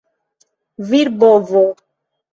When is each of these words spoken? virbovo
virbovo 0.89 1.63